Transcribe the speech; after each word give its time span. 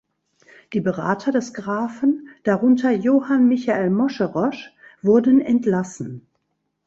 Die 0.73 0.81
Berater 0.81 1.31
des 1.31 1.53
Grafen, 1.53 2.27
darunter 2.41 2.89
Johann 2.89 3.47
Michael 3.47 3.91
Moscherosch, 3.91 4.73
wurden 5.03 5.39
entlassen. 5.39 6.25